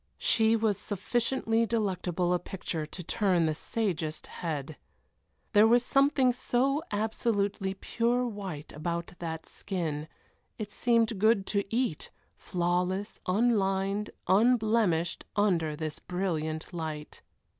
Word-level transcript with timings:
She 0.17 0.55
was 0.55 0.79
sufficiently 0.79 1.67
delectable 1.67 2.33
a 2.33 2.39
picture 2.39 2.87
to 2.87 3.03
turn 3.03 3.45
the 3.45 3.53
sagest 3.53 4.25
head. 4.25 4.77
There 5.53 5.67
was 5.67 5.85
something 5.85 6.33
so 6.33 6.81
absolutely 6.89 7.75
pure 7.75 8.25
white 8.25 8.73
about 8.73 9.13
that 9.19 9.45
skin, 9.45 10.07
it 10.57 10.71
seemed 10.71 11.19
good 11.19 11.45
to 11.53 11.65
eat, 11.71 12.09
flawless, 12.35 13.19
unlined, 13.27 14.09
unblemished, 14.27 15.23
under 15.35 15.75
this 15.75 15.99
brilliant 15.99 16.73
light. 16.73 17.21